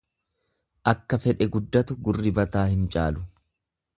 Akka 0.91 1.19
fedhe 1.25 1.47
guddatu 1.57 1.97
gurri 2.07 2.33
mataa 2.39 2.65
hin 2.75 2.83
caalu. 2.97 3.25